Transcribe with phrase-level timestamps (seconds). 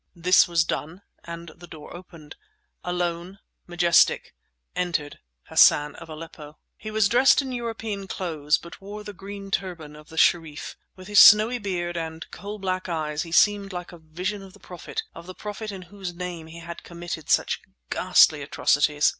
[0.15, 2.35] This was done, and the door opened.
[2.83, 4.33] Alone, majestic,
[4.75, 6.57] entered Hassan of Aleppo.
[6.75, 10.75] He was dressed in European clothes but wore the green turban of a Sherif.
[10.95, 14.59] With his snowy beard and coal black eyes he seemed like a vision of the
[14.59, 17.61] Prophet, of the Prophet in whose name he had committed such
[17.91, 19.07] ghastly atrocities.